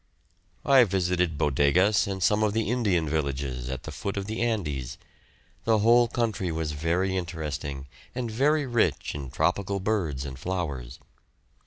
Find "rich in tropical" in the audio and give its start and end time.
8.65-9.79